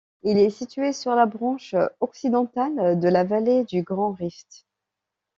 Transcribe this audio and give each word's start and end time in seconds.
Il 0.23 0.39
est 0.39 0.49
situé 0.49 0.93
sur 0.93 1.13
la 1.13 1.27
branche 1.27 1.75
occidentale 1.99 2.99
de 2.99 3.07
la 3.07 3.23
vallée 3.23 3.65
du 3.65 3.83
Grand 3.83 4.11
Rift. 4.13 4.65